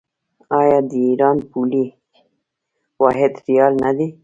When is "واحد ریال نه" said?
3.01-3.91